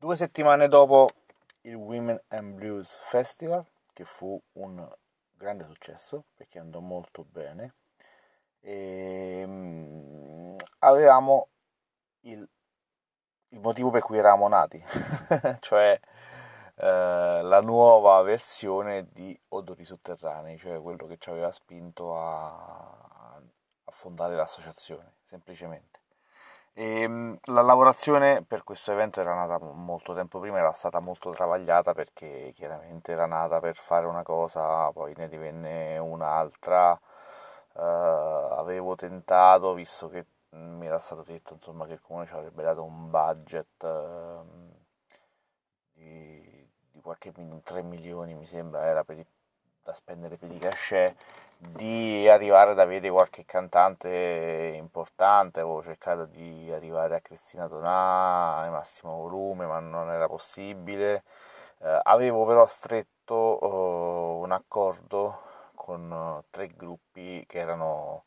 [0.00, 1.08] Due settimane dopo
[1.60, 3.62] il Women and Blues Festival,
[3.92, 4.90] che fu un
[5.32, 7.74] grande successo perché andò molto bene,
[8.60, 11.48] e, um, avevamo
[12.20, 12.48] il,
[13.48, 14.82] il, motivo per cui eravamo nati,
[15.60, 16.00] cioè
[16.76, 23.90] eh, la nuova versione di Odori Sotterranei, cioè quello che ci aveva spinto a, a
[23.90, 25.99] fondare l'associazione, semplicemente.
[26.80, 31.30] E, ehm, la lavorazione per questo evento era nata molto tempo prima, era stata molto
[31.30, 36.98] travagliata perché chiaramente era nata per fare una cosa, poi ne divenne un'altra.
[37.72, 37.80] Uh,
[38.58, 42.82] avevo tentato, visto che mi era stato detto insomma, che il comune ci avrebbe dato
[42.82, 44.44] un budget uh,
[45.92, 49.24] di, di, qualche 3 milioni, mi sembra, era per
[49.82, 51.14] da spendere per i cachet
[51.60, 58.70] di arrivare ad avere qualche cantante importante, avevo cercato di arrivare a Cristina Donà ai
[58.70, 61.22] massimo volume, ma non era possibile.
[61.80, 65.40] Eh, avevo però stretto oh, un accordo
[65.74, 68.24] con uh, tre gruppi che erano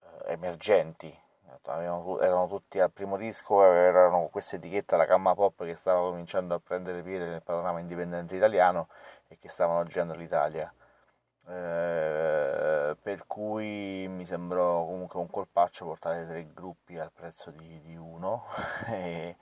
[0.00, 1.16] uh, emergenti,
[1.66, 6.54] Avevano, erano tutti al primo disco, erano questa etichetta, la Gamma Pop, che stava cominciando
[6.54, 8.88] a prendere piede nel panorama indipendente italiano
[9.28, 10.72] e che stavano girando l'Italia
[11.48, 17.96] eh, per cui mi sembrò comunque un colpaccio portare tre gruppi al prezzo di, di
[17.96, 18.44] uno.
[18.88, 19.36] E,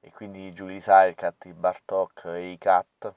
[0.00, 3.12] e, quindi Julie Sirecat, i Bartok e i Cat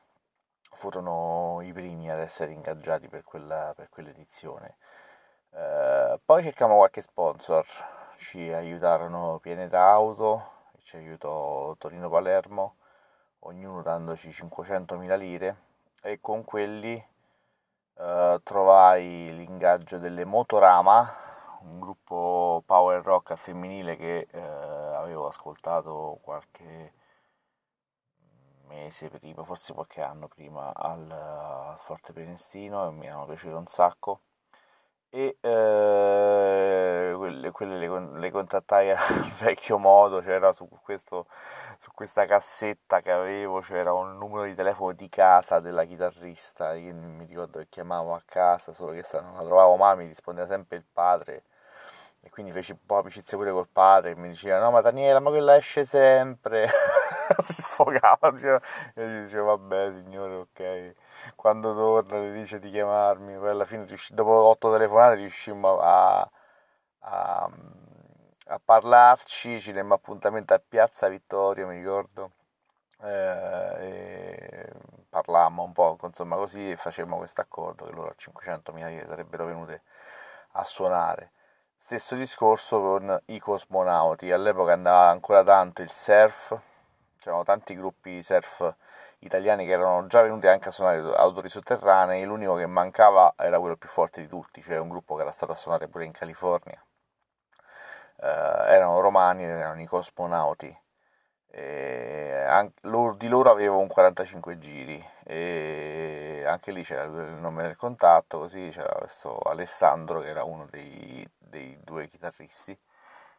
[0.72, 4.78] furono i primi ad essere ingaggiati per, quella, per quell'edizione.
[5.52, 7.66] Eh, poi cercammo qualche sponsor,
[8.18, 10.52] ci aiutarono Pianeta Auto,
[10.84, 12.76] ci aiutò Torino Palermo,
[13.40, 15.56] ognuno dandoci 500.000 lire.
[16.04, 17.04] E con quelli
[17.98, 21.08] eh, trovai l'ingaggio delle Motorama,
[21.62, 26.94] un gruppo power rock femminile che eh, avevo ascoltato qualche
[28.68, 33.68] mese prima, forse qualche anno prima al, al Forte Penestino e mi hanno piaciuto un
[33.68, 34.22] sacco
[35.14, 37.14] e eh,
[37.52, 40.68] quelle, le, le, contattai al vecchio modo, c'era su,
[41.78, 46.94] su questa cassetta che avevo, c'era un numero di telefono di casa della chitarrista, io
[46.94, 50.78] mi ricordo che chiamavo a casa, solo che non la trovavo mai, mi rispondeva sempre
[50.78, 51.44] il padre.
[52.22, 55.30] E quindi feci un po' amicizia pure col padre, mi diceva no ma Daniela ma
[55.32, 56.70] quella esce sempre,
[57.42, 58.62] si sfogava, diceva,
[58.96, 60.96] io gli dicevo vabbè signore ok
[61.36, 66.30] quando torna le dice di chiamarmi, poi alla fine dopo otto telefonate riuscimmo a,
[67.00, 67.50] a,
[68.48, 72.32] a parlarci, ci demmo appuntamento a Piazza Vittorio, mi ricordo,
[73.04, 74.70] eh,
[75.10, 79.46] parlammo un po', insomma così e facemmo questo accordo che loro a 500.000 lire sarebbero
[79.46, 79.82] venute
[80.54, 81.32] a suonare.
[81.76, 86.58] Stesso discorso con i cosmonauti, all'epoca andava ancora tanto il surf,
[87.18, 88.74] c'erano tanti gruppi surf
[89.22, 93.76] italiani che erano già venuti anche a suonare autori sotterranei, l'unico che mancava era quello
[93.78, 96.84] più forte di tutti, cioè un gruppo che era stato a suonare pure in California.
[98.18, 100.76] Eh, erano romani, erano i cosmonauti.
[101.54, 107.76] Anche, loro, di loro avevo un 45 giri e anche lì c'era il nome del
[107.76, 112.78] contatto, così c'era questo Alessandro che era uno dei, dei due chitarristi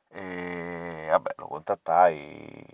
[0.09, 2.67] e vabbè lo contattai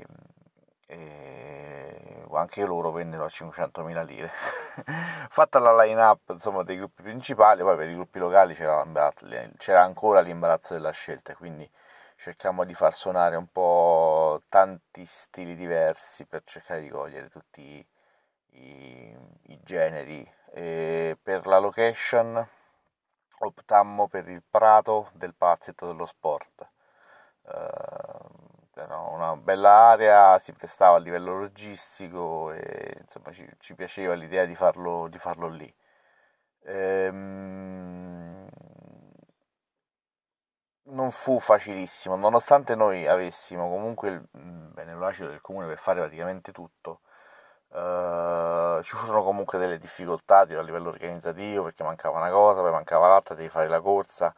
[0.90, 4.30] e anche loro vennero a 500.000 lire.
[5.28, 8.84] Fatta la line up insomma, dei gruppi principali, poi per i gruppi locali c'era,
[9.56, 11.68] c'era ancora l'imbarazzo della scelta, quindi
[12.16, 17.86] cercammo di far suonare un po' tanti stili diversi per cercare di cogliere tutti
[18.52, 20.30] i, i generi.
[20.52, 22.46] E per la location
[23.40, 26.66] optammo per il prato del palazzetto dello sport.
[27.42, 28.27] Uh,
[28.82, 34.44] era una bella area, si prestava a livello logistico e insomma ci, ci piaceva l'idea
[34.44, 35.72] di farlo, di farlo lì.
[36.64, 38.46] Ehm,
[40.90, 47.00] non fu facilissimo, nonostante noi avessimo comunque il beneficio del comune per fare praticamente tutto,
[47.72, 53.08] eh, ci furono comunque delle difficoltà a livello organizzativo perché mancava una cosa, poi mancava
[53.08, 54.34] l'altra, devi fare la corsa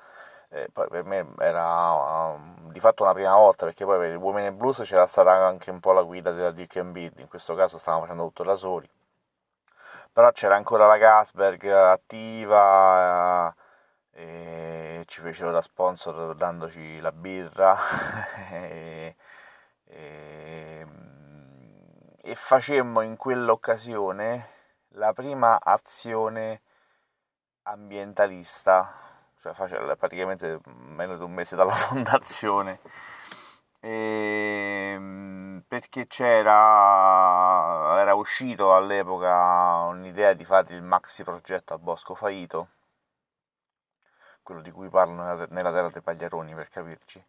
[0.52, 1.92] eh, poi per me era
[2.34, 5.32] um, di fatto una prima volta perché poi per il Women in Blues c'era stata
[5.32, 8.44] anche un po' la guida della Duke and Bid, in questo caso stavamo facendo tutto
[8.44, 8.88] da soli,
[10.12, 13.54] però c'era ancora la Gasberg attiva
[14.12, 17.76] eh, e ci fecero da sponsor dandoci la birra.
[18.52, 19.16] E,
[19.84, 20.86] e,
[22.22, 24.48] e facemmo in quell'occasione
[24.94, 26.62] la prima azione
[27.62, 29.09] ambientalista
[29.42, 32.80] cioè praticamente meno di un mese dalla fondazione,
[33.80, 42.14] e, ehm, perché c'era, era uscito all'epoca un'idea di fare il maxi progetto a Bosco
[42.14, 42.68] Faito,
[44.42, 47.24] quello di cui parlo nella, Terra dei Pagliaroni per capirci,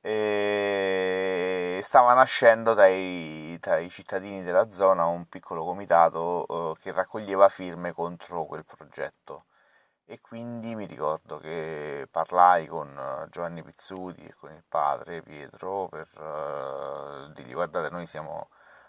[0.00, 7.48] e stava nascendo dai, tra i cittadini della zona un piccolo comitato eh, che raccoglieva
[7.48, 9.44] firme contro quel progetto
[10.06, 15.88] e quindi mi ricordo che parlai con eh, Giovanni Pizzuti e con il padre Pietro
[15.88, 18.48] per uh, dirgli guardate noi siamo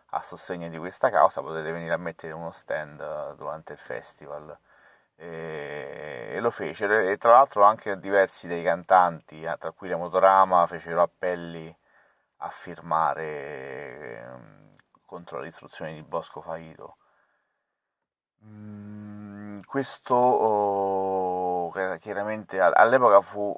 [0.09, 4.57] a sostegno di questa causa, potete venire a mettere uno stand eh, durante il festival
[5.15, 10.65] e, e lo fecero e tra l'altro anche diversi dei cantanti, tra cui la Motorama,
[10.67, 11.75] fecero appelli
[12.37, 14.75] a firmare eh,
[15.05, 16.97] contro la distruzione di Bosco Faito.
[18.45, 18.95] Mm
[19.63, 20.15] questo
[21.75, 23.53] oh, chiaramente all'epoca fu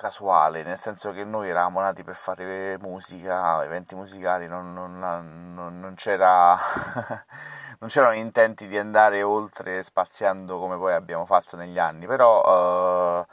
[0.00, 5.78] casuale, nel senso che noi eravamo nati per fare musica, eventi musicali, non, non, non,
[5.78, 6.56] non c'era,
[7.86, 13.26] c'erano intenti di andare oltre spaziando come poi abbiamo fatto negli anni, però uh,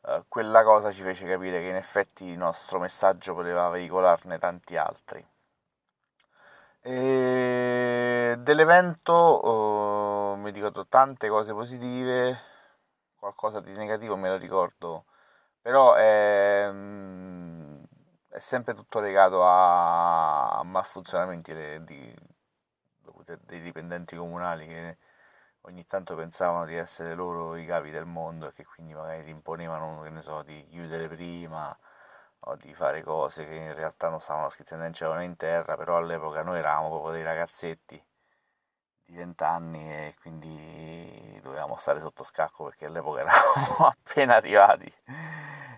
[0.00, 4.76] uh, quella cosa ci fece capire che in effetti il nostro messaggio poteva veicolarne tanti
[4.76, 5.26] altri.
[6.84, 12.51] E dell'evento uh, mi ricordo tante cose positive,
[13.22, 15.04] qualcosa di negativo me lo ricordo,
[15.60, 17.82] però è, mm,
[18.28, 21.54] è sempre tutto legato a, malfunzionamenti
[21.84, 22.14] di,
[23.46, 24.98] dei dipendenti comunali che
[25.62, 29.30] ogni tanto pensavano di essere loro i capi del mondo e che quindi magari ti
[29.30, 31.76] imponevano, che ne so, di chiudere prima
[32.40, 35.36] o di fare cose che in realtà non stavano scritte né in cielo né in
[35.36, 38.02] terra, però all'epoca noi eravamo proprio dei ragazzetti
[39.12, 44.90] di 20 anni e quindi dovevamo stare sotto scacco perché all'epoca eravamo appena arrivati.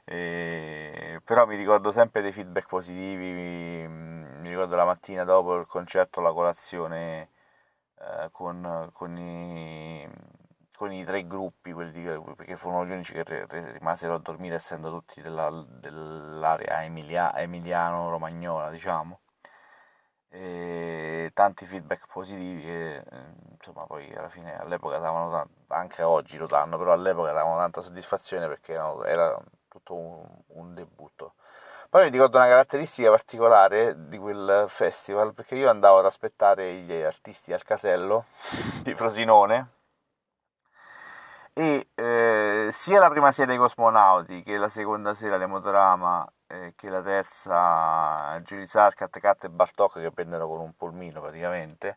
[0.04, 5.66] E, però mi ricordo sempre dei feedback positivi, mi, mi ricordo la mattina dopo il
[5.66, 7.30] concerto, la colazione
[7.98, 10.08] eh, con, con i
[10.76, 12.02] con i tre gruppi, di,
[12.36, 19.20] perché furono gli unici che rimasero a dormire essendo tutti della, dell'area emilia, emiliano-romagnola, diciamo.
[20.36, 23.04] E tanti feedback positivi che eh,
[23.52, 28.48] insomma poi alla fine all'epoca davano anche oggi lo danno però all'epoca davano tanta soddisfazione
[28.48, 31.34] perché era, era tutto un, un debutto.
[31.88, 36.92] Poi mi ricordo una caratteristica particolare di quel festival perché io andavo ad aspettare gli
[36.92, 38.24] artisti al casello
[38.82, 39.73] di Frosinone
[41.54, 46.74] e eh, sia la prima sera i cosmonauti che la seconda sera le Motorama eh,
[46.76, 51.96] che la terza Giulio Sarkat, Cat e Bartok che vennero con un polmino praticamente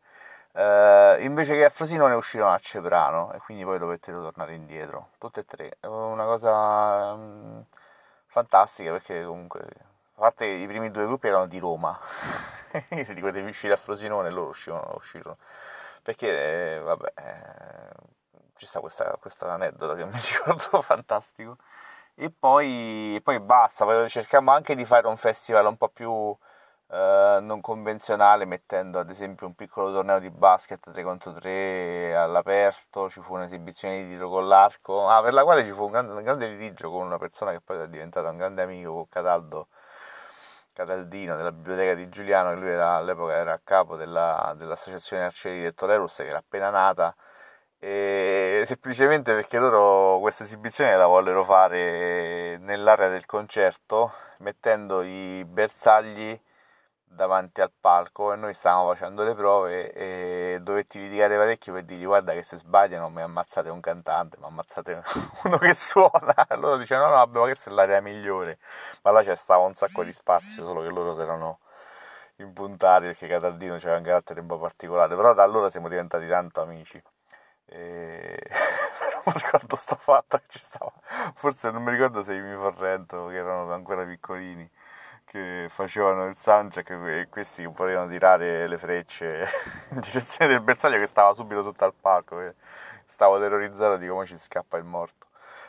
[0.60, 5.10] eh, invece che a Frosinone uscirono a Ceprano e quindi poi dovettero tornare indietro.
[5.20, 5.78] Tutte e tre.
[5.82, 7.64] Una cosa um,
[8.26, 9.60] fantastica perché comunque
[10.16, 11.96] a parte i primi due gruppi erano di Roma.
[12.90, 15.38] Se ti potevi uscire a Frosinone loro uscirono, uscirono.
[16.02, 18.17] Perché eh, vabbè eh,
[18.58, 21.58] ci sta questo aneddoto che mi ricordo fantastico.
[22.16, 26.36] E poi, poi basta, poi cerchiamo anche di fare un festival un po' più
[26.90, 33.10] eh, non convenzionale, mettendo ad esempio un piccolo torneo di basket 3 contro 3 all'aperto,
[33.10, 36.14] ci fu un'esibizione di tiro con l'arco, ah, per la quale ci fu un grande,
[36.14, 39.68] un grande litigio con una persona che poi è diventata un grande amico, con Cataldo.
[40.74, 45.62] Cataldino della biblioteca di Giuliano, che lui era, all'epoca era a capo della, dell'associazione Arcieri
[45.62, 47.16] del Tolerus, che era appena nata,
[47.80, 56.40] e semplicemente perché loro questa esibizione la vollero fare nell'area del concerto mettendo i bersagli
[57.18, 62.06] davanti al palco e noi stavamo facendo le prove e dovetti litigare parecchio per dirgli
[62.06, 65.02] guarda che se sbagliano mi ammazzate un cantante, mi ammazzate
[65.46, 66.36] uno che suona.
[66.58, 68.60] Loro dicevano no no vabbè ma questa è l'area migliore.
[69.02, 71.60] Ma là c'è stava un sacco di spazio solo che loro si erano
[72.38, 76.62] impuntati perché Cataldino aveva un carattere un po' particolare però da allora siamo diventati tanto
[76.62, 77.02] amici
[77.68, 78.40] e
[79.26, 80.92] non ricordo sto fatto che ci stava.
[81.34, 84.70] Forse non mi ricordo se i Mi Forrento che erano ancora piccolini
[85.26, 89.46] che facevano il soundcheck e questi potevano tirare le frecce
[89.92, 92.54] in direzione del bersaglio che stava subito sotto al palco
[93.06, 95.28] stavo terrorizzato di come ci scappa il morto.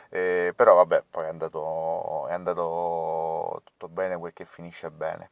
[0.09, 5.29] E, però vabbè poi è andato, è andato tutto bene quel che finisce bene